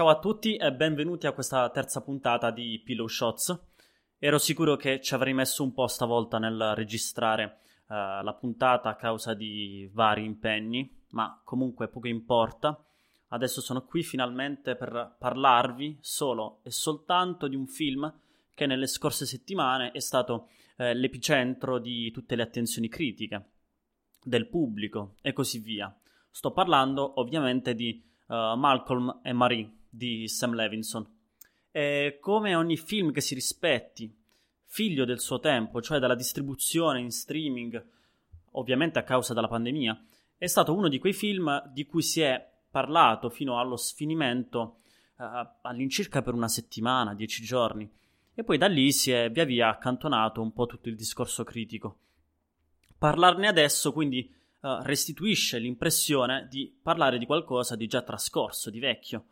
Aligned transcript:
Ciao 0.00 0.08
a 0.08 0.18
tutti 0.18 0.56
e 0.56 0.72
benvenuti 0.72 1.26
a 1.26 1.32
questa 1.32 1.68
terza 1.68 2.00
puntata 2.00 2.50
di 2.50 2.80
Pillow 2.82 3.06
Shots. 3.06 3.66
Ero 4.18 4.38
sicuro 4.38 4.74
che 4.76 4.98
ci 5.02 5.12
avrei 5.12 5.34
messo 5.34 5.62
un 5.62 5.74
po' 5.74 5.88
stavolta 5.88 6.38
nel 6.38 6.72
registrare 6.74 7.58
uh, 7.86 8.22
la 8.22 8.34
puntata 8.40 8.88
a 8.88 8.94
causa 8.94 9.34
di 9.34 9.90
vari 9.92 10.24
impegni, 10.24 10.90
ma 11.10 11.38
comunque 11.44 11.88
poco 11.88 12.08
importa. 12.08 12.82
Adesso 13.28 13.60
sono 13.60 13.84
qui 13.84 14.02
finalmente 14.02 14.74
per 14.74 15.16
parlarvi 15.18 15.98
solo 16.00 16.60
e 16.62 16.70
soltanto 16.70 17.46
di 17.46 17.56
un 17.56 17.66
film 17.66 18.10
che 18.54 18.64
nelle 18.64 18.86
scorse 18.86 19.26
settimane 19.26 19.90
è 19.90 20.00
stato 20.00 20.48
eh, 20.78 20.94
l'epicentro 20.94 21.78
di 21.78 22.10
tutte 22.10 22.36
le 22.36 22.42
attenzioni 22.42 22.88
critiche 22.88 23.50
del 24.22 24.48
pubblico 24.48 25.16
e 25.20 25.34
così 25.34 25.58
via. 25.58 25.94
Sto 26.30 26.52
parlando 26.52 27.20
ovviamente 27.20 27.74
di 27.74 28.02
uh, 28.28 28.56
Malcolm 28.56 29.20
e 29.22 29.34
Marie 29.34 29.74
di 29.90 30.28
Sam 30.28 30.54
Levinson. 30.54 31.06
E 31.70 32.18
come 32.20 32.54
ogni 32.54 32.76
film 32.76 33.12
che 33.12 33.20
si 33.20 33.34
rispetti, 33.34 34.16
figlio 34.64 35.04
del 35.04 35.20
suo 35.20 35.40
tempo, 35.40 35.82
cioè 35.82 35.98
dalla 35.98 36.14
distribuzione 36.14 37.00
in 37.00 37.10
streaming, 37.10 37.84
ovviamente 38.52 38.98
a 38.98 39.04
causa 39.04 39.34
della 39.34 39.48
pandemia, 39.48 40.04
è 40.38 40.46
stato 40.46 40.72
uno 40.72 40.88
di 40.88 40.98
quei 40.98 41.12
film 41.12 41.70
di 41.72 41.84
cui 41.84 42.02
si 42.02 42.20
è 42.20 42.48
parlato 42.70 43.28
fino 43.28 43.58
allo 43.58 43.76
sfinimento 43.76 44.78
uh, 45.16 45.24
all'incirca 45.62 46.22
per 46.22 46.34
una 46.34 46.48
settimana, 46.48 47.14
dieci 47.14 47.42
giorni, 47.42 47.90
e 48.32 48.44
poi 48.44 48.56
da 48.56 48.68
lì 48.68 48.92
si 48.92 49.10
è 49.10 49.30
via 49.30 49.44
via 49.44 49.68
accantonato 49.68 50.40
un 50.40 50.52
po' 50.52 50.66
tutto 50.66 50.88
il 50.88 50.96
discorso 50.96 51.44
critico. 51.44 51.98
Parlarne 52.96 53.48
adesso 53.48 53.92
quindi 53.92 54.32
uh, 54.60 54.82
restituisce 54.82 55.58
l'impressione 55.58 56.46
di 56.48 56.72
parlare 56.80 57.18
di 57.18 57.26
qualcosa 57.26 57.76
di 57.76 57.86
già 57.86 58.02
trascorso, 58.02 58.70
di 58.70 58.78
vecchio, 58.78 59.26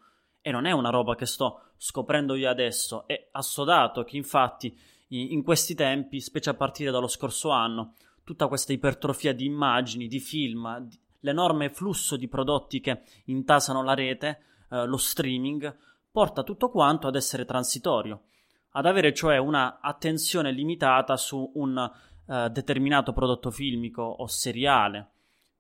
e 0.48 0.50
non 0.50 0.64
è 0.64 0.72
una 0.72 0.88
roba 0.88 1.14
che 1.14 1.26
sto 1.26 1.60
scoprendo 1.76 2.34
io 2.34 2.48
adesso, 2.48 3.06
è 3.06 3.28
assodato 3.32 4.02
che 4.02 4.16
infatti 4.16 4.74
in 5.08 5.42
questi 5.42 5.74
tempi, 5.74 6.20
specie 6.20 6.48
a 6.48 6.54
partire 6.54 6.90
dallo 6.90 7.06
scorso 7.06 7.50
anno, 7.50 7.92
tutta 8.24 8.46
questa 8.48 8.72
ipertrofia 8.72 9.34
di 9.34 9.44
immagini, 9.44 10.06
di 10.06 10.20
film, 10.20 10.88
l'enorme 11.20 11.68
flusso 11.68 12.16
di 12.16 12.28
prodotti 12.28 12.80
che 12.80 13.02
intasano 13.26 13.82
la 13.82 13.92
rete, 13.92 14.40
eh, 14.70 14.86
lo 14.86 14.96
streaming, 14.96 15.76
porta 16.10 16.42
tutto 16.42 16.70
quanto 16.70 17.08
ad 17.08 17.16
essere 17.16 17.44
transitorio, 17.44 18.22
ad 18.70 18.86
avere 18.86 19.12
cioè 19.12 19.36
una 19.36 19.80
attenzione 19.82 20.50
limitata 20.50 21.18
su 21.18 21.52
un 21.56 21.92
eh, 22.26 22.48
determinato 22.48 23.12
prodotto 23.12 23.50
filmico 23.50 24.00
o 24.02 24.26
seriale, 24.26 25.10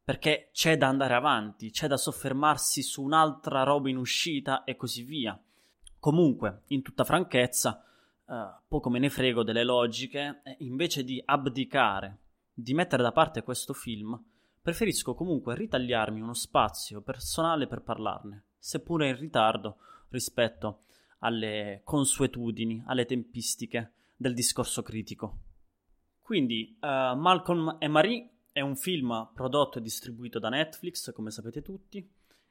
perché 0.08 0.48
c'è 0.54 0.78
da 0.78 0.88
andare 0.88 1.12
avanti, 1.12 1.70
c'è 1.70 1.86
da 1.86 1.98
soffermarsi 1.98 2.80
su 2.80 3.02
un'altra 3.02 3.62
roba 3.62 3.90
in 3.90 3.98
uscita 3.98 4.64
e 4.64 4.74
così 4.74 5.02
via. 5.02 5.38
Comunque, 5.98 6.62
in 6.68 6.80
tutta 6.80 7.04
franchezza, 7.04 7.84
eh, 8.26 8.34
poco 8.66 8.88
me 8.88 9.00
ne 9.00 9.10
frego 9.10 9.42
delle 9.42 9.64
logiche, 9.64 10.40
invece 10.60 11.04
di 11.04 11.22
abdicare, 11.22 12.20
di 12.54 12.72
mettere 12.72 13.02
da 13.02 13.12
parte 13.12 13.42
questo 13.42 13.74
film, 13.74 14.18
preferisco 14.62 15.12
comunque 15.12 15.54
ritagliarmi 15.54 16.22
uno 16.22 16.32
spazio 16.32 17.02
personale 17.02 17.66
per 17.66 17.82
parlarne, 17.82 18.44
seppure 18.56 19.10
in 19.10 19.16
ritardo 19.18 19.76
rispetto 20.08 20.84
alle 21.18 21.82
consuetudini, 21.84 22.82
alle 22.86 23.04
tempistiche 23.04 23.92
del 24.16 24.32
discorso 24.32 24.80
critico. 24.80 25.40
Quindi, 26.22 26.78
uh, 26.80 27.14
Malcolm 27.14 27.76
e 27.78 27.88
Marie 27.88 28.37
è 28.58 28.60
un 28.60 28.74
film 28.74 29.28
prodotto 29.32 29.78
e 29.78 29.82
distribuito 29.82 30.40
da 30.40 30.48
Netflix, 30.48 31.12
come 31.12 31.30
sapete 31.30 31.62
tutti, 31.62 32.04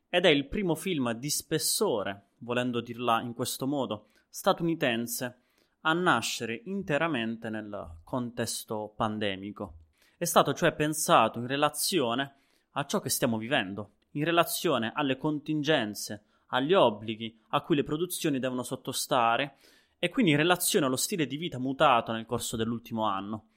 ed 0.08 0.24
è 0.24 0.30
il 0.30 0.48
primo 0.48 0.74
film 0.74 1.12
di 1.12 1.30
spessore, 1.30 2.30
volendo 2.38 2.80
dirla 2.80 3.20
in 3.20 3.34
questo 3.34 3.68
modo, 3.68 4.12
statunitense 4.30 5.42
a 5.82 5.92
nascere 5.92 6.62
interamente 6.64 7.50
nel 7.50 7.98
contesto 8.06 8.94
pandemico. 8.96 9.80
È 10.18 10.24
stato 10.24 10.54
cioè 10.54 10.72
pensato 10.72 11.40
in 11.40 11.48
relazione 11.48 12.36
a 12.72 12.86
ciò 12.86 13.02
che 13.02 13.10
stiamo 13.10 13.38
vivendo, 13.38 13.92
in 14.12 14.24
relazione 14.24 14.94
alle 14.96 15.18
contingenze, 15.18 16.24
agli 16.48 16.74
obblighi 16.74 17.38
a 17.50 17.60
cui 17.60 17.76
le 17.76 17.84
produzioni 17.84 18.40
devono 18.40 18.64
sottostare 18.64 19.58
e 20.00 20.08
quindi 20.08 20.32
in 20.32 20.38
relazione 20.38 20.86
allo 20.86 20.96
stile 20.96 21.28
di 21.28 21.36
vita 21.36 21.60
mutato 21.60 22.14
nel 22.14 22.26
corso 22.26 22.56
dell'ultimo 22.56 23.04
anno. 23.04 23.48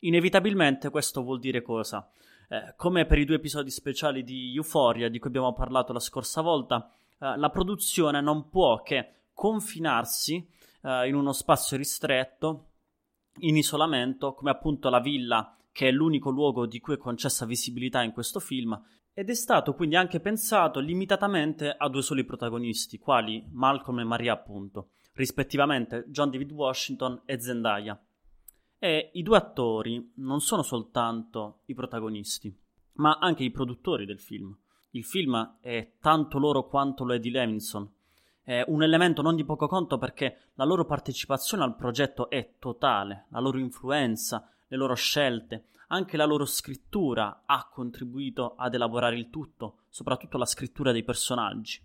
Inevitabilmente 0.00 0.90
questo 0.90 1.22
vuol 1.22 1.38
dire 1.38 1.62
cosa? 1.62 2.10
Eh, 2.48 2.74
come 2.76 3.06
per 3.06 3.18
i 3.18 3.24
due 3.24 3.36
episodi 3.36 3.70
speciali 3.70 4.22
di 4.22 4.54
Euphoria 4.54 5.08
di 5.08 5.18
cui 5.18 5.28
abbiamo 5.28 5.52
parlato 5.52 5.92
la 5.92 6.00
scorsa 6.00 6.42
volta, 6.42 6.92
eh, 7.18 7.36
la 7.36 7.50
produzione 7.50 8.20
non 8.20 8.48
può 8.48 8.82
che 8.82 9.28
confinarsi 9.32 10.46
eh, 10.82 11.08
in 11.08 11.14
uno 11.14 11.32
spazio 11.32 11.76
ristretto, 11.76 12.70
in 13.40 13.56
isolamento, 13.56 14.34
come 14.34 14.50
appunto 14.50 14.88
la 14.88 15.00
villa, 15.00 15.56
che 15.72 15.88
è 15.88 15.90
l'unico 15.90 16.30
luogo 16.30 16.66
di 16.66 16.80
cui 16.80 16.94
è 16.94 16.98
concessa 16.98 17.44
visibilità 17.44 18.02
in 18.02 18.12
questo 18.12 18.40
film, 18.40 18.80
ed 19.12 19.30
è 19.30 19.34
stato 19.34 19.74
quindi 19.74 19.96
anche 19.96 20.20
pensato 20.20 20.78
limitatamente 20.78 21.74
a 21.76 21.88
due 21.88 22.02
soli 22.02 22.24
protagonisti, 22.24 22.98
quali 22.98 23.44
Malcolm 23.50 24.00
e 24.00 24.04
Maria 24.04 24.34
appunto, 24.34 24.90
rispettivamente 25.14 26.04
John 26.08 26.30
David 26.30 26.52
Washington 26.52 27.22
e 27.24 27.40
Zendaya. 27.40 28.05
E 28.86 29.10
i 29.14 29.24
due 29.24 29.36
attori 29.36 30.12
non 30.18 30.40
sono 30.40 30.62
soltanto 30.62 31.62
i 31.64 31.74
protagonisti, 31.74 32.56
ma 32.98 33.18
anche 33.20 33.42
i 33.42 33.50
produttori 33.50 34.06
del 34.06 34.20
film. 34.20 34.56
Il 34.90 35.02
film 35.02 35.56
è 35.60 35.94
tanto 35.98 36.38
loro 36.38 36.68
quanto 36.68 37.02
lo 37.02 37.12
è 37.12 37.18
di 37.18 37.32
Levinson. 37.32 37.90
È 38.44 38.62
un 38.68 38.84
elemento 38.84 39.22
non 39.22 39.34
di 39.34 39.44
poco 39.44 39.66
conto 39.66 39.98
perché 39.98 40.50
la 40.54 40.64
loro 40.64 40.84
partecipazione 40.84 41.64
al 41.64 41.74
progetto 41.74 42.30
è 42.30 42.52
totale, 42.60 43.26
la 43.30 43.40
loro 43.40 43.58
influenza, 43.58 44.48
le 44.68 44.76
loro 44.76 44.94
scelte, 44.94 45.64
anche 45.88 46.16
la 46.16 46.24
loro 46.24 46.44
scrittura 46.44 47.42
ha 47.44 47.68
contribuito 47.68 48.54
ad 48.54 48.72
elaborare 48.72 49.16
il 49.16 49.30
tutto, 49.30 49.78
soprattutto 49.88 50.38
la 50.38 50.46
scrittura 50.46 50.92
dei 50.92 51.02
personaggi. 51.02 51.82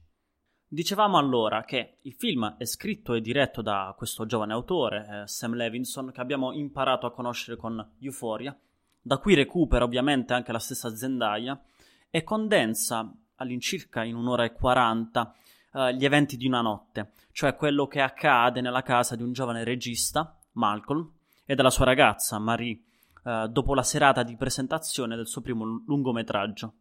Dicevamo 0.73 1.17
allora 1.17 1.65
che 1.65 1.97
il 2.03 2.13
film 2.13 2.55
è 2.57 2.63
scritto 2.63 3.13
e 3.13 3.19
diretto 3.19 3.61
da 3.61 3.93
questo 3.97 4.25
giovane 4.25 4.53
autore, 4.53 5.23
eh, 5.23 5.27
Sam 5.27 5.53
Levinson, 5.53 6.13
che 6.13 6.21
abbiamo 6.21 6.53
imparato 6.53 7.05
a 7.05 7.11
conoscere 7.11 7.57
con 7.57 7.95
Euphoria, 7.99 8.57
da 9.01 9.17
cui 9.17 9.35
recupera 9.35 9.83
ovviamente 9.83 10.33
anche 10.33 10.53
la 10.53 10.59
stessa 10.59 10.95
Zendaya 10.95 11.61
e 12.09 12.23
condensa 12.23 13.13
all'incirca 13.35 14.05
in 14.05 14.15
un'ora 14.15 14.45
e 14.45 14.53
quaranta 14.53 15.35
eh, 15.73 15.93
gli 15.93 16.05
eventi 16.05 16.37
di 16.37 16.47
una 16.47 16.61
notte, 16.61 17.15
cioè 17.33 17.57
quello 17.57 17.85
che 17.85 17.99
accade 17.99 18.61
nella 18.61 18.81
casa 18.81 19.17
di 19.17 19.23
un 19.23 19.33
giovane 19.33 19.65
regista, 19.65 20.39
Malcolm, 20.53 21.05
e 21.43 21.53
della 21.53 21.69
sua 21.69 21.83
ragazza, 21.83 22.39
Marie, 22.39 22.79
eh, 23.25 23.49
dopo 23.49 23.75
la 23.75 23.83
serata 23.83 24.23
di 24.23 24.37
presentazione 24.37 25.17
del 25.17 25.27
suo 25.27 25.41
primo 25.41 25.65
lungometraggio. 25.85 26.73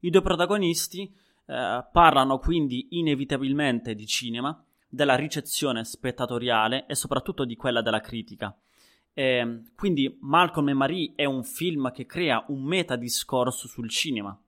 I 0.00 0.10
due 0.10 0.20
protagonisti 0.20 1.24
eh, 1.46 1.84
parlano 1.92 2.38
quindi 2.38 2.88
inevitabilmente 2.90 3.94
di 3.94 4.06
cinema, 4.06 4.60
della 4.88 5.14
ricezione 5.14 5.84
spettatoriale 5.84 6.86
e 6.86 6.94
soprattutto 6.94 7.44
di 7.44 7.56
quella 7.56 7.82
della 7.82 8.00
critica. 8.00 8.56
E, 9.12 9.62
quindi 9.76 10.18
Malcolm 10.20 10.68
e 10.70 10.74
Marie 10.74 11.12
è 11.14 11.24
un 11.24 11.44
film 11.44 11.92
che 11.92 12.06
crea 12.06 12.44
un 12.48 12.62
metadiscorso 12.62 13.68
sul 13.68 13.88
cinema. 13.88 14.38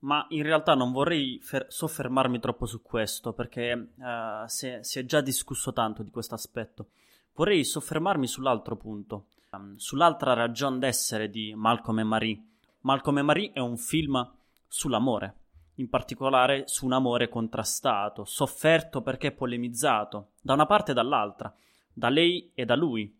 Ma 0.00 0.24
in 0.30 0.42
realtà 0.42 0.74
non 0.74 0.92
vorrei 0.92 1.40
fer- 1.42 1.70
soffermarmi 1.70 2.38
troppo 2.38 2.66
su 2.66 2.82
questo 2.82 3.32
perché 3.32 3.92
uh, 3.96 4.46
si, 4.46 4.68
è, 4.68 4.78
si, 4.82 5.00
è, 5.00 5.04
già 5.04 5.20
discusso 5.20 5.72
tanto 5.72 6.04
di 6.04 6.10
questo 6.10 6.34
aspetto. 6.34 6.90
Vorrei 7.34 7.64
soffermarmi 7.64 8.26
sull'altro 8.28 8.76
punto, 8.76 9.26
um, 9.52 9.74
sull'altra 9.76 10.34
ragione 10.34 10.78
d'essere 10.78 11.28
di 11.28 11.52
Malcolm 11.54 11.98
e 11.98 12.04
Marie. 12.04 12.42
Malcolm 12.82 13.18
e 13.18 13.22
Marie 13.22 13.50
è 13.52 13.58
un 13.58 13.76
film 13.76 14.34
sull'amore 14.68 15.34
in 15.78 15.88
particolare 15.88 16.64
su 16.66 16.84
un 16.84 16.92
amore 16.92 17.28
contrastato, 17.28 18.24
sofferto 18.24 19.02
perché 19.02 19.32
polemizzato, 19.32 20.32
da 20.40 20.52
una 20.54 20.66
parte 20.66 20.90
e 20.90 20.94
dall'altra, 20.94 21.52
da 21.92 22.08
lei 22.08 22.50
e 22.54 22.64
da 22.64 22.76
lui, 22.76 23.16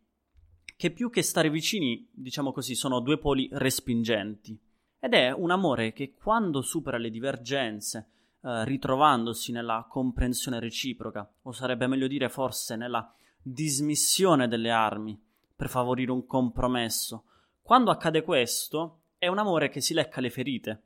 che 0.76 0.90
più 0.90 1.10
che 1.10 1.22
stare 1.22 1.50
vicini, 1.50 2.08
diciamo 2.12 2.52
così, 2.52 2.75
sono 2.75 3.00
due 3.00 3.19
poli 3.19 3.49
respingenti. 3.52 4.58
Ed 5.00 5.14
è 5.14 5.32
un 5.32 5.50
amore 5.50 5.93
che 5.93 6.14
quando 6.14 6.60
supera 6.60 6.99
le 6.99 7.10
divergenze, 7.10 8.10
eh, 8.43 8.64
ritrovandosi 8.64 9.52
nella 9.52 9.87
comprensione 9.88 10.60
reciproca, 10.60 11.28
o 11.43 11.52
sarebbe 11.52 11.87
meglio 11.87 12.06
dire 12.06 12.28
forse 12.28 12.76
nella 12.76 13.12
dismissione 13.40 14.49
delle 14.49 14.70
armi, 14.70 15.20
per 15.55 15.69
favorire 15.69 16.12
un 16.12 16.26
compromesso, 16.26 17.25
quando 17.62 17.90
accade 17.90 18.22
questo, 18.22 19.02
è 19.19 19.26
un 19.26 19.38
amore 19.38 19.69
che 19.69 19.81
si 19.81 19.94
lecca 19.94 20.20
le 20.20 20.31
ferite, 20.31 20.82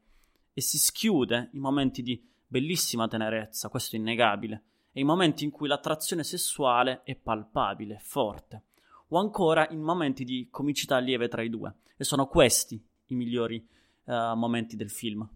e 0.53 0.61
si 0.61 0.79
schiude 0.79 1.51
in 1.53 1.61
momenti 1.61 2.03
di 2.03 2.23
bellissima 2.47 3.09
tenerezza, 3.09 3.69
questo 3.69 3.97
è 3.97 3.99
innegabile, 3.99 4.65
e 4.93 5.01
in 5.01 5.07
momenti 5.07 5.45
in 5.45 5.51
cui 5.51 5.69
l'attrazione 5.69 6.23
sessuale 6.23 7.03
è 7.05 7.15
palpabile, 7.15 7.99
forte, 8.01 8.65
o 9.09 9.19
ancora 9.19 9.69
in 9.71 9.81
momenti 9.81 10.25
di 10.25 10.49
comicità 10.51 10.99
lieve 10.99 11.29
tra 11.29 11.43
i 11.43 11.49
due, 11.49 11.77
e 11.97 12.05
sono 12.05 12.27
questi 12.27 12.83
i 13.07 13.15
migliori 13.15 13.67
uh, 14.05 14.35
momenti 14.35 14.77
del 14.77 14.91
film. 14.91 15.27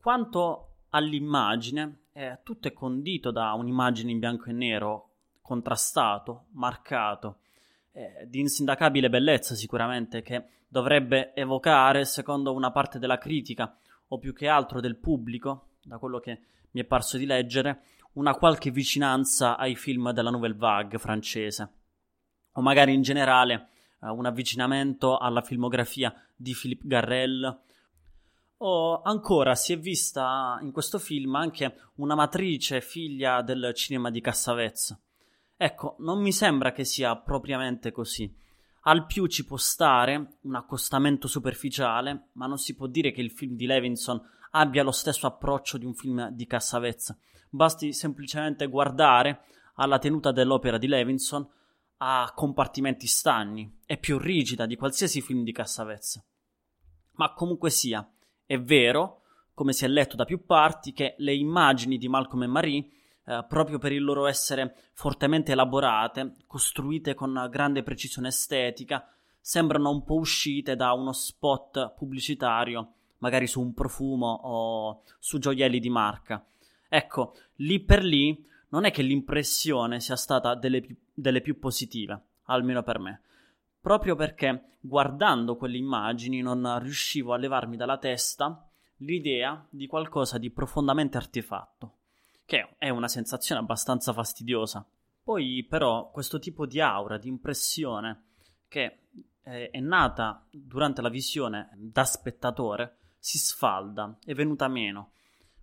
Quanto 0.00 0.76
all'immagine, 0.90 2.04
eh, 2.12 2.40
tutto 2.42 2.68
è 2.68 2.72
condito 2.72 3.30
da 3.30 3.52
un'immagine 3.54 4.10
in 4.10 4.18
bianco 4.18 4.50
e 4.50 4.52
nero, 4.52 5.10
contrastato, 5.40 6.46
marcato, 6.52 7.38
eh, 7.92 8.26
di 8.28 8.40
insindacabile 8.40 9.08
bellezza 9.08 9.54
sicuramente, 9.54 10.22
che 10.22 10.44
dovrebbe 10.68 11.34
evocare, 11.34 12.04
secondo 12.04 12.52
una 12.52 12.70
parte 12.70 12.98
della 12.98 13.18
critica, 13.18 13.76
o 14.12 14.18
più 14.18 14.34
che 14.34 14.46
altro 14.46 14.80
del 14.80 14.96
pubblico, 14.96 15.76
da 15.82 15.98
quello 15.98 16.20
che 16.20 16.40
mi 16.72 16.80
è 16.80 16.84
parso 16.84 17.16
di 17.16 17.24
leggere, 17.24 17.82
una 18.14 18.34
qualche 18.34 18.70
vicinanza 18.70 19.56
ai 19.56 19.74
film 19.74 20.12
della 20.12 20.30
Nouvelle 20.30 20.54
Vague 20.54 20.98
francese, 20.98 21.72
o 22.52 22.60
magari 22.60 22.92
in 22.92 23.00
generale 23.00 23.68
eh, 24.02 24.08
un 24.08 24.26
avvicinamento 24.26 25.16
alla 25.16 25.40
filmografia 25.40 26.14
di 26.36 26.54
Philippe 26.54 26.86
Garrel, 26.86 27.60
o 28.58 29.00
ancora 29.00 29.54
si 29.54 29.72
è 29.72 29.78
vista 29.78 30.58
in 30.60 30.72
questo 30.72 30.98
film 30.98 31.34
anche 31.34 31.74
una 31.96 32.14
matrice 32.14 32.82
figlia 32.82 33.40
del 33.40 33.72
cinema 33.74 34.10
di 34.10 34.20
Cassavetes. 34.20 34.96
Ecco, 35.56 35.96
non 36.00 36.20
mi 36.20 36.32
sembra 36.32 36.72
che 36.72 36.84
sia 36.84 37.16
propriamente 37.16 37.92
così. 37.92 38.32
Al 38.84 39.06
più 39.06 39.26
ci 39.26 39.44
può 39.44 39.56
stare 39.56 40.38
un 40.42 40.56
accostamento 40.56 41.28
superficiale, 41.28 42.30
ma 42.32 42.46
non 42.46 42.58
si 42.58 42.74
può 42.74 42.88
dire 42.88 43.12
che 43.12 43.20
il 43.20 43.30
film 43.30 43.54
di 43.54 43.66
Levinson 43.66 44.20
abbia 44.52 44.82
lo 44.82 44.90
stesso 44.90 45.26
approccio 45.26 45.78
di 45.78 45.84
un 45.84 45.94
film 45.94 46.30
di 46.30 46.46
Cassavetes. 46.46 47.16
Basti 47.48 47.92
semplicemente 47.92 48.66
guardare 48.66 49.42
alla 49.74 49.98
tenuta 49.98 50.32
dell'opera 50.32 50.78
di 50.78 50.88
Levinson 50.88 51.48
a 51.98 52.32
compartimenti 52.34 53.06
stagni, 53.06 53.78
è 53.86 53.96
più 53.98 54.18
rigida 54.18 54.66
di 54.66 54.74
qualsiasi 54.74 55.20
film 55.20 55.44
di 55.44 55.52
Cassavetes. 55.52 56.20
Ma 57.12 57.32
comunque 57.34 57.70
sia, 57.70 58.04
è 58.44 58.60
vero, 58.60 59.22
come 59.54 59.72
si 59.72 59.84
è 59.84 59.88
letto 59.88 60.16
da 60.16 60.24
più 60.24 60.44
parti, 60.44 60.92
che 60.92 61.14
le 61.18 61.34
immagini 61.34 61.98
di 61.98 62.08
Malcolm 62.08 62.42
e 62.42 62.46
Marie 62.48 62.86
eh, 63.24 63.44
proprio 63.48 63.78
per 63.78 63.92
il 63.92 64.02
loro 64.02 64.26
essere 64.26 64.74
fortemente 64.92 65.52
elaborate, 65.52 66.36
costruite 66.46 67.14
con 67.14 67.48
grande 67.50 67.82
precisione 67.82 68.28
estetica, 68.28 69.08
sembrano 69.40 69.90
un 69.90 70.04
po' 70.04 70.14
uscite 70.14 70.76
da 70.76 70.92
uno 70.92 71.12
spot 71.12 71.94
pubblicitario, 71.94 72.92
magari 73.18 73.46
su 73.46 73.60
un 73.60 73.74
profumo 73.74 74.40
o 74.42 75.02
su 75.18 75.38
gioielli 75.38 75.80
di 75.80 75.90
marca. 75.90 76.44
Ecco, 76.88 77.34
lì 77.56 77.80
per 77.80 78.04
lì 78.04 78.46
non 78.68 78.84
è 78.84 78.90
che 78.90 79.02
l'impressione 79.02 80.00
sia 80.00 80.16
stata 80.16 80.54
delle 80.54 80.80
più, 80.80 80.96
delle 81.12 81.40
più 81.40 81.58
positive, 81.58 82.20
almeno 82.44 82.82
per 82.82 82.98
me 82.98 83.22
proprio 83.82 84.14
perché 84.14 84.76
guardando 84.78 85.56
quelle 85.56 85.76
immagini 85.76 86.40
non 86.40 86.78
riuscivo 86.80 87.34
a 87.34 87.36
levarmi 87.36 87.76
dalla 87.76 87.98
testa 87.98 88.64
l'idea 88.98 89.66
di 89.68 89.88
qualcosa 89.88 90.38
di 90.38 90.50
profondamente 90.50 91.16
artefatto 91.16 91.96
che 92.52 92.74
è 92.76 92.90
una 92.90 93.08
sensazione 93.08 93.62
abbastanza 93.62 94.12
fastidiosa. 94.12 94.86
Poi 95.22 95.64
però 95.66 96.10
questo 96.10 96.38
tipo 96.38 96.66
di 96.66 96.82
aura, 96.82 97.16
di 97.16 97.28
impressione 97.28 98.24
che 98.68 99.04
eh, 99.44 99.70
è 99.70 99.80
nata 99.80 100.46
durante 100.50 101.00
la 101.00 101.08
visione 101.08 101.70
da 101.74 102.04
spettatore 102.04 102.98
si 103.18 103.38
sfalda, 103.38 104.18
è 104.22 104.34
venuta 104.34 104.68
meno, 104.68 105.12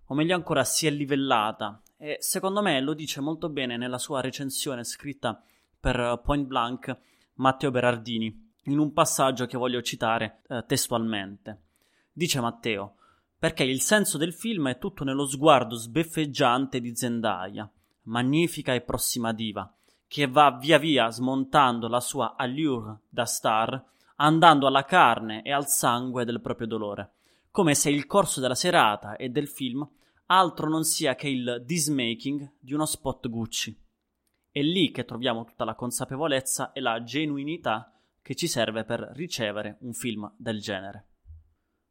o 0.06 0.14
meglio 0.16 0.34
ancora 0.34 0.64
si 0.64 0.88
è 0.88 0.90
livellata 0.90 1.80
e 1.96 2.16
secondo 2.18 2.60
me 2.60 2.80
lo 2.80 2.94
dice 2.94 3.20
molto 3.20 3.48
bene 3.50 3.76
nella 3.76 3.98
sua 3.98 4.20
recensione 4.20 4.82
scritta 4.82 5.40
per 5.78 6.20
Point 6.24 6.46
Blank 6.48 6.98
Matteo 7.34 7.70
Berardini 7.70 8.50
in 8.64 8.78
un 8.80 8.92
passaggio 8.92 9.46
che 9.46 9.56
voglio 9.56 9.80
citare 9.80 10.42
eh, 10.48 10.64
testualmente. 10.66 11.60
Dice 12.12 12.40
Matteo 12.40 12.96
perché 13.40 13.64
il 13.64 13.80
senso 13.80 14.18
del 14.18 14.34
film 14.34 14.68
è 14.68 14.76
tutto 14.76 15.02
nello 15.02 15.26
sguardo 15.26 15.74
sbeffeggiante 15.74 16.78
di 16.78 16.94
Zendaya, 16.94 17.68
magnifica 18.02 18.74
e 18.74 18.82
prossima 18.82 19.32
diva, 19.32 19.74
che 20.06 20.26
va 20.26 20.58
via 20.60 20.76
via 20.76 21.08
smontando 21.08 21.88
la 21.88 22.00
sua 22.00 22.36
allure 22.36 23.00
da 23.08 23.24
star, 23.24 23.82
andando 24.16 24.66
alla 24.66 24.84
carne 24.84 25.40
e 25.42 25.52
al 25.52 25.68
sangue 25.68 26.26
del 26.26 26.42
proprio 26.42 26.66
dolore, 26.66 27.12
come 27.50 27.74
se 27.74 27.88
il 27.88 28.04
corso 28.04 28.40
della 28.40 28.54
serata 28.54 29.16
e 29.16 29.30
del 29.30 29.48
film 29.48 29.88
altro 30.26 30.68
non 30.68 30.84
sia 30.84 31.14
che 31.14 31.28
il 31.28 31.62
dismaking 31.64 32.56
di 32.60 32.74
uno 32.74 32.84
spot 32.84 33.26
Gucci. 33.30 33.74
È 34.50 34.60
lì 34.60 34.90
che 34.90 35.06
troviamo 35.06 35.44
tutta 35.44 35.64
la 35.64 35.74
consapevolezza 35.74 36.72
e 36.72 36.80
la 36.80 37.02
genuinità 37.02 37.98
che 38.20 38.34
ci 38.34 38.48
serve 38.48 38.84
per 38.84 39.12
ricevere 39.14 39.78
un 39.80 39.94
film 39.94 40.30
del 40.36 40.60
genere. 40.60 41.09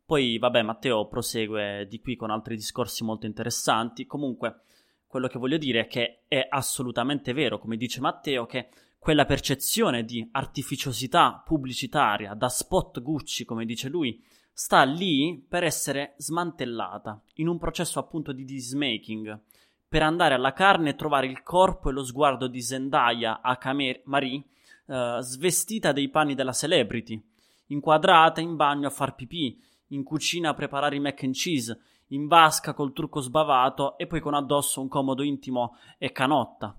Poi, 0.10 0.40
vabbè, 0.40 0.64
Matteo 0.64 1.06
prosegue 1.06 1.86
di 1.88 2.00
qui 2.00 2.16
con 2.16 2.32
altri 2.32 2.56
discorsi 2.56 3.04
molto 3.04 3.28
interessanti. 3.28 4.08
Comunque, 4.08 4.62
quello 5.06 5.28
che 5.28 5.38
voglio 5.38 5.60
dire 5.60 5.82
è 5.82 5.86
che 5.88 6.24
è 6.28 6.48
assolutamente 6.50 7.32
vero, 7.32 7.60
come 7.60 7.78
dice 7.78 8.02
Matteo, 8.02 8.48
che 8.48 8.70
quella 8.98 9.26
percezione 9.26 10.04
di 10.04 10.28
artificiosità 10.32 11.44
pubblicitaria 11.46 12.34
da 12.34 12.50
spot 12.50 13.04
Gucci, 13.04 13.46
come 13.46 13.66
dice 13.66 13.88
lui, 13.88 14.20
sta 14.52 14.82
lì 14.82 15.46
per 15.48 15.64
essere 15.64 16.16
smantellata, 16.18 17.22
in 17.36 17.48
un 17.48 17.60
processo 17.60 18.00
appunto 18.00 18.32
di 18.32 18.46
dismaking, 18.46 19.40
per 19.88 20.02
andare 20.02 20.34
alla 20.34 20.54
carne 20.54 20.90
e 20.90 20.96
trovare 20.96 21.28
il 21.28 21.44
corpo 21.44 21.90
e 21.90 21.94
lo 21.94 22.04
sguardo 22.04 22.48
di 22.48 22.64
Zendaya 22.64 23.42
a 23.42 23.58
Kamer- 23.58 24.02
Marie, 24.06 24.44
eh, 24.88 25.18
svestita 25.20 25.92
dei 25.92 26.10
panni 26.10 26.34
della 26.34 26.52
celebrity, 26.52 27.24
inquadrata 27.68 28.42
in 28.42 28.56
bagno 28.56 28.88
a 28.88 28.90
far 28.90 29.14
pipì, 29.14 29.68
in 29.90 30.04
cucina 30.04 30.50
a 30.50 30.54
preparare 30.54 30.96
i 30.96 31.00
mac 31.00 31.24
and 31.24 31.34
cheese, 31.34 31.80
in 32.08 32.28
vasca 32.28 32.74
col 32.74 32.94
trucco 32.94 33.22
sbavato 33.22 33.98
e 33.98 34.08
poi 34.08 34.20
con 34.20 34.34
addosso 34.34 34.82
un 34.82 34.88
comodo 34.88 35.24
intimo 35.24 35.78
e 35.98 36.12
canotta. 36.12 36.76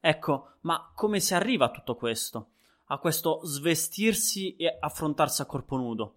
Ecco, 0.00 0.56
ma 0.60 0.92
come 0.94 1.20
si 1.20 1.34
arriva 1.34 1.66
a 1.66 1.70
tutto 1.70 1.94
questo? 1.94 2.48
A 2.86 2.98
questo 2.98 3.40
svestirsi 3.44 4.56
e 4.56 4.76
affrontarsi 4.80 5.42
a 5.42 5.46
corpo 5.46 5.76
nudo? 5.76 6.16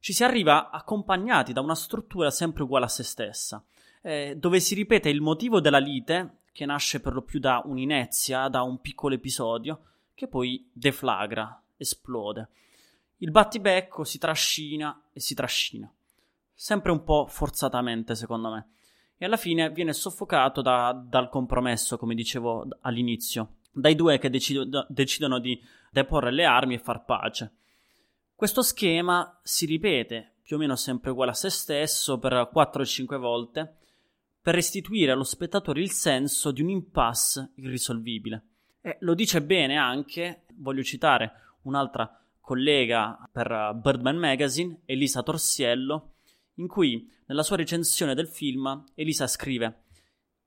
Ci 0.00 0.12
si 0.12 0.24
arriva 0.24 0.70
accompagnati 0.70 1.52
da 1.52 1.60
una 1.60 1.74
struttura 1.74 2.30
sempre 2.30 2.62
uguale 2.62 2.86
a 2.86 2.88
se 2.88 3.02
stessa, 3.02 3.64
eh, 4.02 4.34
dove 4.36 4.60
si 4.60 4.74
ripete 4.74 5.08
il 5.08 5.20
motivo 5.20 5.60
della 5.60 5.78
lite, 5.78 6.38
che 6.52 6.66
nasce 6.66 7.00
per 7.00 7.12
lo 7.12 7.22
più 7.22 7.38
da 7.38 7.62
un'inezia, 7.64 8.48
da 8.48 8.62
un 8.62 8.80
piccolo 8.80 9.14
episodio, 9.14 9.82
che 10.14 10.28
poi 10.28 10.68
deflagra, 10.72 11.62
esplode 11.76 12.48
il 13.18 13.30
battibecco 13.30 14.04
si 14.04 14.18
trascina 14.18 15.04
e 15.12 15.20
si 15.20 15.34
trascina, 15.34 15.92
sempre 16.54 16.92
un 16.92 17.02
po' 17.02 17.26
forzatamente 17.26 18.14
secondo 18.14 18.50
me, 18.50 18.68
e 19.16 19.24
alla 19.24 19.36
fine 19.36 19.70
viene 19.70 19.92
soffocato 19.92 20.62
da, 20.62 20.92
dal 20.92 21.28
compromesso, 21.28 21.98
come 21.98 22.14
dicevo 22.14 22.66
all'inizio, 22.82 23.56
dai 23.72 23.94
due 23.94 24.18
che 24.18 24.30
decido, 24.30 24.86
decidono 24.88 25.40
di 25.40 25.60
deporre 25.90 26.30
le 26.30 26.44
armi 26.44 26.74
e 26.74 26.78
far 26.78 27.04
pace. 27.04 27.54
Questo 28.34 28.62
schema 28.62 29.40
si 29.42 29.66
ripete 29.66 30.36
più 30.42 30.56
o 30.56 30.58
meno 30.60 30.76
sempre 30.76 31.10
uguale 31.10 31.32
a 31.32 31.34
se 31.34 31.50
stesso 31.50 32.18
per 32.18 32.48
4 32.52 32.82
o 32.82 32.84
5 32.84 33.16
volte 33.18 33.76
per 34.40 34.54
restituire 34.54 35.10
allo 35.10 35.24
spettatore 35.24 35.80
il 35.80 35.90
senso 35.90 36.52
di 36.52 36.62
un 36.62 36.70
impasse 36.70 37.52
irrisolvibile. 37.56 38.44
E 38.80 38.96
lo 39.00 39.14
dice 39.14 39.42
bene 39.42 39.76
anche, 39.76 40.44
voglio 40.54 40.82
citare 40.82 41.56
un'altra 41.62 42.24
collega 42.48 43.28
per 43.30 43.74
Birdman 43.74 44.16
Magazine, 44.16 44.80
Elisa 44.86 45.22
Torsiello, 45.22 46.14
in 46.54 46.66
cui 46.66 47.06
nella 47.26 47.42
sua 47.42 47.56
recensione 47.56 48.14
del 48.14 48.26
film 48.26 48.84
Elisa 48.94 49.26
scrive 49.26 49.82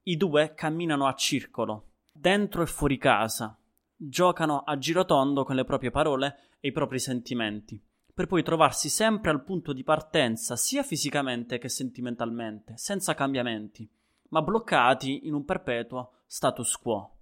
I 0.05 0.17
due 0.17 0.55
camminano 0.55 1.05
a 1.05 1.13
circolo, 1.13 1.91
dentro 2.11 2.63
e 2.63 2.65
fuori 2.65 2.97
casa, 2.97 3.55
giocano 3.95 4.61
a 4.61 4.79
girotondo 4.79 5.43
con 5.43 5.53
le 5.55 5.63
proprie 5.63 5.91
parole 5.91 6.55
e 6.59 6.69
i 6.69 6.71
propri 6.71 6.97
sentimenti, 6.97 7.79
per 8.11 8.25
poi 8.25 8.41
trovarsi 8.41 8.89
sempre 8.89 9.29
al 9.29 9.43
punto 9.43 9.71
di 9.71 9.83
partenza 9.83 10.55
sia 10.55 10.81
fisicamente 10.81 11.59
che 11.59 11.69
sentimentalmente, 11.69 12.77
senza 12.77 13.13
cambiamenti, 13.13 13.87
ma 14.29 14.41
bloccati 14.41 15.27
in 15.27 15.35
un 15.35 15.45
perpetuo 15.45 16.13
status 16.25 16.77
quo. 16.77 17.17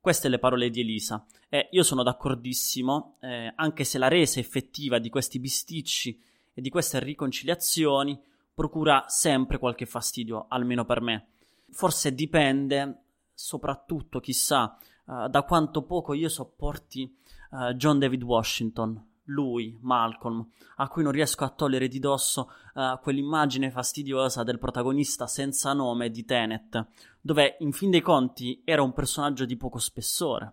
Queste 0.00 0.28
le 0.28 0.38
parole 0.38 0.70
di 0.70 0.80
Elisa. 0.80 1.24
E 1.48 1.68
io 1.72 1.82
sono 1.82 2.02
d'accordissimo, 2.02 3.16
eh, 3.20 3.52
anche 3.54 3.84
se 3.84 3.98
la 3.98 4.08
resa 4.08 4.40
effettiva 4.40 4.98
di 4.98 5.10
questi 5.10 5.38
bisticci 5.38 6.20
e 6.54 6.60
di 6.60 6.70
queste 6.70 6.98
riconciliazioni 7.00 8.20
procura 8.54 9.04
sempre 9.06 9.58
qualche 9.58 9.86
fastidio, 9.86 10.46
almeno 10.48 10.84
per 10.84 11.00
me. 11.00 11.28
Forse 11.70 12.14
dipende, 12.14 13.02
soprattutto, 13.32 14.18
chissà, 14.18 14.76
uh, 15.04 15.28
da 15.28 15.42
quanto 15.42 15.84
poco 15.84 16.12
io 16.14 16.28
sopporti 16.28 17.16
uh, 17.50 17.72
John 17.74 18.00
David 18.00 18.24
Washington, 18.24 19.07
lui, 19.28 19.78
Malcolm, 19.80 20.46
a 20.76 20.88
cui 20.88 21.02
non 21.02 21.12
riesco 21.12 21.44
a 21.44 21.50
togliere 21.50 21.88
di 21.88 21.98
dosso 21.98 22.50
uh, 22.74 22.98
quell'immagine 23.00 23.70
fastidiosa 23.70 24.42
del 24.42 24.58
protagonista 24.58 25.26
senza 25.26 25.72
nome 25.72 26.10
di 26.10 26.24
Tenet, 26.24 26.86
dove 27.20 27.56
in 27.60 27.72
fin 27.72 27.90
dei 27.90 28.00
conti 28.00 28.62
era 28.64 28.82
un 28.82 28.92
personaggio 28.92 29.44
di 29.44 29.56
poco 29.56 29.78
spessore, 29.78 30.52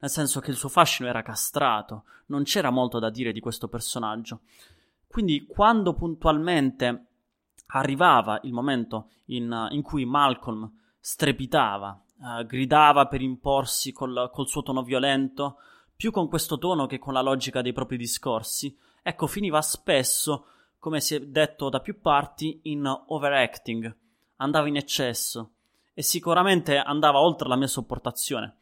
nel 0.00 0.10
senso 0.10 0.40
che 0.40 0.50
il 0.50 0.56
suo 0.56 0.68
fascino 0.68 1.08
era 1.08 1.22
castrato, 1.22 2.04
non 2.26 2.44
c'era 2.44 2.70
molto 2.70 2.98
da 2.98 3.10
dire 3.10 3.32
di 3.32 3.40
questo 3.40 3.68
personaggio. 3.68 4.40
Quindi 5.06 5.46
quando 5.46 5.94
puntualmente 5.94 7.06
arrivava 7.68 8.40
il 8.42 8.52
momento 8.52 9.10
in, 9.26 9.68
in 9.70 9.82
cui 9.82 10.04
Malcolm 10.04 10.70
strepitava, 11.00 12.04
uh, 12.18 12.44
gridava 12.46 13.06
per 13.06 13.22
imporsi 13.22 13.92
col, 13.92 14.30
col 14.32 14.48
suo 14.48 14.62
tono 14.62 14.82
violento, 14.82 15.58
più 15.98 16.12
con 16.12 16.28
questo 16.28 16.58
tono 16.58 16.86
che 16.86 17.00
con 17.00 17.12
la 17.12 17.22
logica 17.22 17.60
dei 17.60 17.72
propri 17.72 17.96
discorsi, 17.96 18.72
ecco, 19.02 19.26
finiva 19.26 19.60
spesso, 19.60 20.46
come 20.78 21.00
si 21.00 21.16
è 21.16 21.20
detto 21.20 21.68
da 21.70 21.80
più 21.80 22.00
parti, 22.00 22.60
in 22.64 22.86
overacting, 22.86 23.96
andava 24.36 24.68
in 24.68 24.76
eccesso 24.76 25.54
e 25.92 26.02
sicuramente 26.02 26.76
andava 26.78 27.18
oltre 27.18 27.48
la 27.48 27.56
mia 27.56 27.66
sopportazione. 27.66 28.56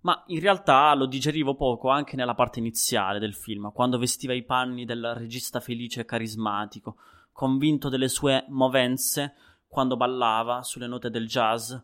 Ma 0.00 0.24
in 0.28 0.40
realtà 0.40 0.94
lo 0.94 1.04
digerivo 1.04 1.56
poco 1.56 1.90
anche 1.90 2.16
nella 2.16 2.34
parte 2.34 2.58
iniziale 2.58 3.18
del 3.18 3.34
film, 3.34 3.70
quando 3.70 3.98
vestiva 3.98 4.32
i 4.32 4.42
panni 4.42 4.86
del 4.86 5.12
regista 5.14 5.60
felice 5.60 6.00
e 6.00 6.04
carismatico, 6.06 6.96
convinto 7.32 7.90
delle 7.90 8.08
sue 8.08 8.46
movenze 8.48 9.34
quando 9.68 9.98
ballava 9.98 10.62
sulle 10.62 10.86
note 10.86 11.10
del 11.10 11.26
jazz 11.26 11.74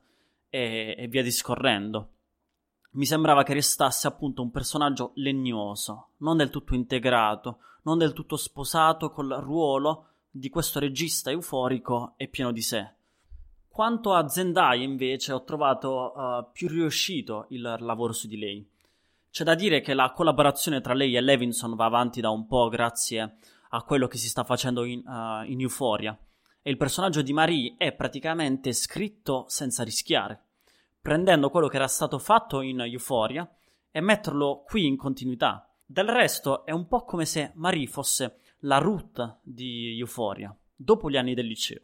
e, 0.48 0.94
e 0.96 1.08
via 1.08 1.22
discorrendo. 1.22 2.08
Mi 2.94 3.06
sembrava 3.06 3.42
che 3.42 3.54
restasse 3.54 4.06
appunto 4.06 4.42
un 4.42 4.50
personaggio 4.50 5.12
legnoso, 5.14 6.08
non 6.18 6.37
del 6.37 6.50
tutto 6.50 6.75
integrato, 6.75 7.58
non 7.84 7.96
del 7.96 8.12
tutto 8.12 8.37
sposato 8.37 9.08
col 9.08 9.30
ruolo 9.40 10.08
di 10.30 10.50
questo 10.50 10.78
regista 10.78 11.30
euforico 11.30 12.12
e 12.16 12.28
pieno 12.28 12.52
di 12.52 12.61
sé. 12.61 12.92
Quanto 13.66 14.12
a 14.12 14.28
Zendaya, 14.28 14.82
invece, 14.82 15.32
ho 15.32 15.42
trovato 15.42 16.12
uh, 16.14 16.52
più 16.52 16.68
riuscito 16.68 17.46
il 17.49 17.76
lavoro 17.80 18.12
su 18.12 18.26
di 18.26 18.38
lei. 18.38 18.68
C'è 19.30 19.44
da 19.44 19.54
dire 19.54 19.80
che 19.80 19.94
la 19.94 20.12
collaborazione 20.12 20.82
tra 20.82 20.92
lei 20.92 21.16
e 21.16 21.22
Levinson 21.22 21.75
va 21.75 21.87
avanti 21.87 22.20
da 22.20 22.28
un 22.28 22.46
po' 22.46 22.68
grazie 22.68 23.38
a 23.70 23.82
quello 23.84 24.06
che 24.06 24.18
si 24.18 24.28
sta 24.28 24.44
facendo 24.44 24.84
in, 24.84 25.02
uh, 25.06 25.50
in 25.50 25.62
Euphoria. 25.62 26.14
E 26.61 26.70
il 26.70 26.76
personaggio 26.76 27.22
di 27.22 27.32
Marie 27.32 27.75
è 27.78 27.92
praticamente 27.92 28.75
scritto 28.75 29.46
senza 29.49 29.82
rischiare, 29.82 30.41
prendendo 31.02 31.50
quello 31.50 31.66
che 31.66 31.76
era 31.76 31.88
stato 31.88 32.21
fatto 32.21 32.61
in 32.61 32.80
Euphoria 32.80 33.49
e 33.90 34.00
metterlo 34.00 34.62
qui 34.64 34.87
in 34.87 34.97
continuità. 34.97 35.68
Del 35.85 36.09
resto 36.09 36.64
è 36.64 36.71
un 36.71 36.87
po' 36.87 37.04
come 37.04 37.26
se 37.26 37.50
Marie 37.56 37.88
fosse 37.88 38.38
la 38.61 38.78
root 38.78 39.40
di 39.42 39.99
Euphoria, 39.99 40.56
dopo 40.75 41.11
gli 41.11 41.16
anni 41.16 41.35
del 41.35 41.47
liceo, 41.47 41.80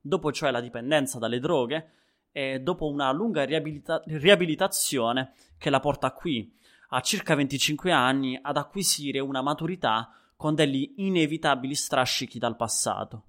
dopo 0.00 0.30
cioè 0.30 0.52
la 0.52 0.60
dipendenza 0.60 1.18
dalle 1.18 1.40
droghe 1.40 1.90
e 2.30 2.60
dopo 2.60 2.86
una 2.86 3.10
lunga 3.10 3.44
riabilita- 3.44 4.02
riabilitazione 4.06 5.32
che 5.58 5.68
la 5.68 5.80
porta 5.80 6.12
qui, 6.12 6.56
a 6.90 7.00
circa 7.00 7.34
25 7.34 7.90
anni, 7.90 8.38
ad 8.40 8.56
acquisire 8.56 9.18
una 9.18 9.42
maturità 9.42 10.12
con 10.36 10.54
degli 10.54 10.94
inevitabili 10.98 11.74
strascichi 11.74 12.38
dal 12.38 12.56
passato. 12.56 13.24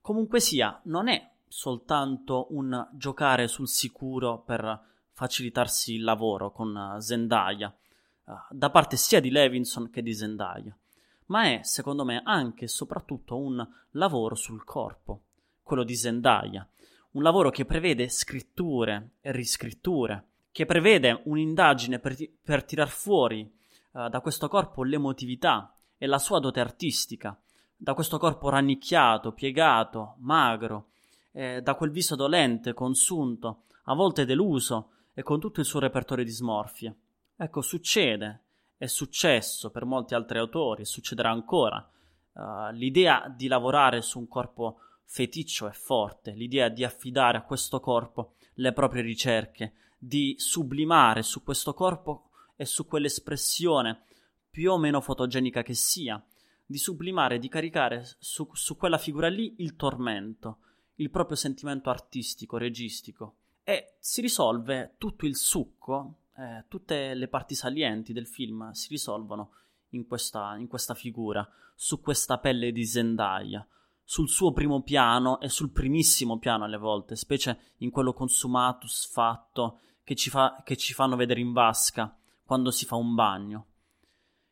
Comunque 0.00 0.40
sia, 0.40 0.80
non 0.84 1.08
è 1.08 1.30
soltanto 1.52 2.46
un 2.50 2.88
giocare 2.92 3.48
sul 3.48 3.66
sicuro 3.66 4.40
per 4.42 4.80
facilitarsi 5.10 5.94
il 5.94 6.04
lavoro 6.04 6.52
con 6.52 6.96
Zendaya, 7.00 7.76
uh, 8.24 8.32
da 8.50 8.70
parte 8.70 8.96
sia 8.96 9.20
di 9.20 9.30
Levinson 9.30 9.90
che 9.90 10.00
di 10.00 10.14
Zendaya, 10.14 10.74
ma 11.26 11.46
è, 11.46 11.60
secondo 11.64 12.04
me, 12.04 12.22
anche 12.24 12.66
e 12.66 12.68
soprattutto 12.68 13.36
un 13.36 13.68
lavoro 13.90 14.36
sul 14.36 14.62
corpo, 14.62 15.24
quello 15.64 15.82
di 15.82 15.96
Zendaya, 15.96 16.66
un 17.12 17.22
lavoro 17.24 17.50
che 17.50 17.64
prevede 17.64 18.08
scritture 18.08 19.16
e 19.20 19.32
riscritture, 19.32 20.26
che 20.52 20.66
prevede 20.66 21.22
un'indagine 21.24 21.98
per, 21.98 22.14
ti- 22.14 22.32
per 22.42 22.62
tirar 22.62 22.88
fuori 22.88 23.52
uh, 23.90 24.08
da 24.08 24.20
questo 24.20 24.46
corpo 24.46 24.84
l'emotività, 24.84 25.74
e 25.98 26.06
la 26.06 26.18
sua 26.18 26.38
dote 26.38 26.60
artistica, 26.60 27.38
da 27.76 27.92
questo 27.92 28.18
corpo 28.18 28.48
rannicchiato, 28.48 29.32
piegato, 29.32 30.14
magro, 30.20 30.92
eh, 31.32 31.60
da 31.62 31.74
quel 31.74 31.90
viso 31.90 32.16
dolente, 32.16 32.74
consunto, 32.74 33.64
a 33.84 33.94
volte 33.94 34.24
deluso 34.24 34.90
e 35.14 35.22
con 35.22 35.40
tutto 35.40 35.60
il 35.60 35.66
suo 35.66 35.80
repertorio 35.80 36.24
di 36.24 36.30
smorfie. 36.30 36.96
Ecco, 37.36 37.60
succede, 37.60 38.42
è 38.76 38.86
successo 38.86 39.70
per 39.70 39.84
molti 39.84 40.14
altri 40.14 40.38
autori, 40.38 40.84
succederà 40.84 41.30
ancora. 41.30 41.86
Uh, 42.32 42.70
l'idea 42.72 43.32
di 43.34 43.48
lavorare 43.48 44.02
su 44.02 44.18
un 44.18 44.28
corpo 44.28 44.78
feticcio 45.04 45.66
è 45.68 45.72
forte, 45.72 46.32
l'idea 46.32 46.68
di 46.68 46.84
affidare 46.84 47.38
a 47.38 47.42
questo 47.42 47.80
corpo 47.80 48.34
le 48.54 48.72
proprie 48.72 49.02
ricerche, 49.02 49.74
di 49.98 50.34
sublimare 50.38 51.22
su 51.22 51.42
questo 51.42 51.74
corpo 51.74 52.30
e 52.56 52.64
su 52.64 52.86
quell'espressione 52.86 54.04
più 54.50 54.70
o 54.70 54.78
meno 54.78 55.00
fotogenica 55.00 55.62
che 55.62 55.74
sia, 55.74 56.22
di 56.64 56.78
sublimare, 56.78 57.38
di 57.38 57.48
caricare 57.48 58.04
su, 58.18 58.48
su 58.52 58.76
quella 58.76 58.98
figura 58.98 59.28
lì 59.28 59.56
il 59.58 59.76
tormento, 59.76 60.58
il 61.00 61.10
proprio 61.10 61.36
sentimento 61.36 61.90
artistico, 61.90 62.56
registico. 62.56 63.36
E 63.64 63.96
si 63.98 64.20
risolve 64.20 64.94
tutto 64.98 65.26
il 65.26 65.36
succo, 65.36 66.16
eh, 66.36 66.64
tutte 66.68 67.14
le 67.14 67.28
parti 67.28 67.54
salienti 67.54 68.12
del 68.12 68.26
film 68.26 68.70
si 68.72 68.88
risolvono 68.90 69.52
in 69.90 70.06
questa, 70.06 70.56
in 70.56 70.66
questa 70.66 70.94
figura, 70.94 71.46
su 71.74 72.00
questa 72.00 72.38
pelle 72.38 72.72
di 72.72 72.84
Zendaya, 72.84 73.66
sul 74.04 74.28
suo 74.28 74.52
primo 74.52 74.82
piano 74.82 75.40
e 75.40 75.48
sul 75.48 75.70
primissimo 75.70 76.38
piano 76.38 76.64
alle 76.64 76.78
volte, 76.78 77.16
specie 77.16 77.74
in 77.78 77.90
quello 77.90 78.12
consumato, 78.12 78.86
sfatto, 78.86 79.80
che 80.04 80.14
ci, 80.14 80.30
fa, 80.30 80.62
che 80.64 80.76
ci 80.76 80.92
fanno 80.92 81.16
vedere 81.16 81.40
in 81.40 81.52
vasca 81.52 82.14
quando 82.44 82.70
si 82.70 82.84
fa 82.84 82.96
un 82.96 83.14
bagno. 83.14 83.66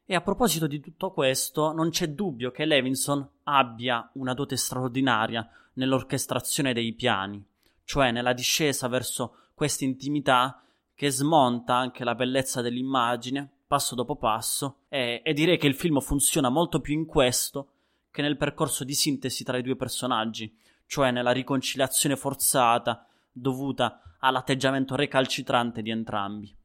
E 0.04 0.14
a 0.14 0.22
proposito 0.22 0.66
di 0.66 0.80
tutto 0.80 1.12
questo, 1.12 1.72
non 1.72 1.90
c'è 1.90 2.08
dubbio 2.08 2.50
che 2.50 2.64
Levinson 2.64 3.37
abbia 3.48 4.10
una 4.14 4.34
dote 4.34 4.56
straordinaria 4.56 5.48
nell'orchestrazione 5.74 6.74
dei 6.74 6.92
piani, 6.92 7.42
cioè 7.84 8.10
nella 8.10 8.32
discesa 8.32 8.88
verso 8.88 9.50
questa 9.54 9.84
intimità 9.84 10.62
che 10.94 11.10
smonta 11.10 11.74
anche 11.74 12.04
la 12.04 12.14
bellezza 12.14 12.60
dell'immagine 12.60 13.50
passo 13.66 13.94
dopo 13.94 14.16
passo 14.16 14.80
e, 14.88 15.22
e 15.24 15.32
direi 15.32 15.58
che 15.58 15.66
il 15.66 15.74
film 15.74 16.00
funziona 16.00 16.48
molto 16.48 16.80
più 16.80 16.94
in 16.94 17.06
questo 17.06 17.72
che 18.10 18.22
nel 18.22 18.36
percorso 18.36 18.84
di 18.84 18.94
sintesi 18.94 19.44
tra 19.44 19.58
i 19.58 19.62
due 19.62 19.76
personaggi, 19.76 20.56
cioè 20.86 21.10
nella 21.10 21.30
riconciliazione 21.30 22.16
forzata 22.16 23.06
dovuta 23.30 24.02
all'atteggiamento 24.18 24.96
recalcitrante 24.96 25.82
di 25.82 25.90
entrambi. 25.90 26.56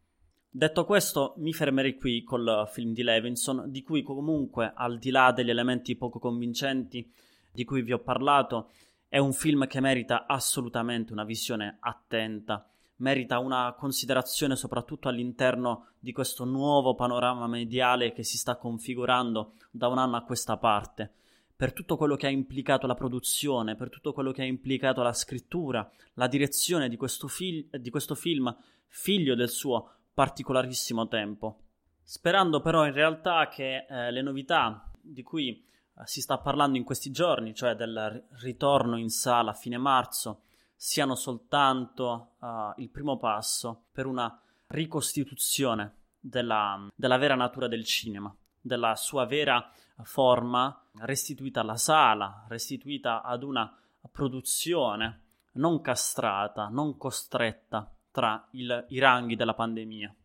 Detto 0.56 0.86
questo, 0.86 1.34
mi 1.38 1.52
fermerei 1.52 1.98
qui 1.98 2.22
col 2.22 2.70
film 2.72 2.94
di 2.94 3.02
Levinson, 3.02 3.72
di 3.72 3.82
cui 3.82 4.04
comunque, 4.04 4.72
al 4.76 5.00
di 5.00 5.10
là 5.10 5.32
degli 5.32 5.50
elementi 5.50 5.96
poco 5.96 6.20
convincenti 6.20 7.12
di 7.52 7.64
cui 7.64 7.82
vi 7.82 7.92
ho 7.92 7.98
parlato, 7.98 8.70
è 9.08 9.18
un 9.18 9.34
film 9.34 9.66
che 9.66 9.80
merita 9.80 10.28
assolutamente 10.28 11.12
una 11.12 11.24
visione 11.24 11.78
attenta, 11.80 12.70
merita 12.98 13.40
una 13.40 13.74
considerazione 13.76 14.56
soprattutto 14.56 15.08
all'interno 15.08 15.88
di 15.98 16.12
questo 16.12 16.46
nuovo 16.46 16.94
panorama 16.94 17.48
mediale 17.48 18.14
che 18.14 18.22
si 18.22 18.38
sta 18.38 18.56
configurando 18.56 19.54
da 19.72 19.88
un 19.88 19.98
anno 19.98 20.18
a 20.18 20.24
questa 20.24 20.58
parte, 20.58 21.12
per 21.56 21.74
tutto 21.74 21.98
quello 21.98 22.16
che 22.16 22.28
ha 22.28 22.30
implicato 22.30 22.86
la 22.86 22.94
produzione, 22.94 23.76
per 23.76 23.90
tutto 23.90 24.14
quello 24.14 24.32
che 24.32 24.44
ha 24.44 24.46
implicato 24.46 25.02
la 25.02 25.14
scrittura, 25.14 25.92
la 26.14 26.28
direzione 26.28 26.90
di 26.90 26.96
questo, 26.96 27.28
fil- 27.28 27.68
di 27.72 27.90
questo 27.90 28.14
film, 28.14 28.56
figlio 28.86 29.34
del 29.34 29.50
suo 29.50 29.94
particolarissimo 30.14 31.08
tempo. 31.08 31.60
Sperando 32.02 32.62
però 32.62 32.86
in 32.86 32.94
realtà 32.94 33.48
che 33.48 33.86
eh, 33.88 34.12
le 34.12 34.22
novità 34.22 34.92
di 35.02 35.24
cui 35.24 35.50
eh, 35.50 36.02
si 36.06 36.22
sta 36.22 36.38
parlando 36.38 36.78
in 36.78 36.84
questi 36.84 37.12
giorni, 37.12 37.54
cioè 37.54 37.76
del 37.76 38.28
ritorno 38.42 38.98
in 38.98 39.10
sala 39.10 39.52
a 39.52 39.56
fine 39.56 39.78
marzo, 39.78 40.44
siano 40.76 41.16
soltanto 41.16 42.34
uh, 42.40 42.82
il 42.82 42.90
primo 42.90 43.16
passo 43.16 43.86
per 43.94 44.06
una 44.06 44.38
ricostituzione 44.68 45.96
della, 46.20 46.90
della 46.94 47.18
vera 47.18 47.36
natura 47.36 47.70
del 47.70 47.86
cinema, 47.86 48.36
della 48.60 48.98
sua 48.98 49.26
vera 49.26 49.72
forma 50.02 50.90
restituita 51.00 51.62
alla 51.62 51.78
sala, 51.78 52.44
restituita 52.50 53.22
ad 53.22 53.44
una 53.44 53.74
produzione 54.12 55.22
non 55.54 55.80
castrata, 55.80 56.68
non 56.68 56.98
costretta 56.98 57.90
tra 58.14 58.48
il, 58.52 58.86
i 58.90 59.00
ranghi 59.00 59.36
della 59.36 59.56
pandemia. 59.56 60.16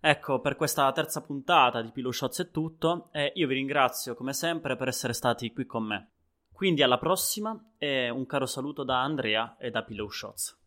Ecco, 0.00 0.40
per 0.40 0.56
questa 0.56 0.90
terza 0.92 1.22
puntata 1.22 1.80
di 1.80 1.92
Pillow 1.92 2.10
Shots 2.10 2.40
è 2.40 2.50
tutto 2.50 3.08
e 3.12 3.32
io 3.36 3.46
vi 3.46 3.54
ringrazio 3.54 4.14
come 4.14 4.32
sempre 4.32 4.74
per 4.74 4.88
essere 4.88 5.12
stati 5.12 5.52
qui 5.52 5.64
con 5.64 5.84
me. 5.84 6.10
Quindi 6.52 6.82
alla 6.82 6.98
prossima 6.98 7.74
e 7.78 8.10
un 8.10 8.26
caro 8.26 8.46
saluto 8.46 8.82
da 8.82 9.00
Andrea 9.00 9.56
e 9.58 9.70
da 9.70 9.84
Pillow 9.84 10.10
Shots. 10.10 10.59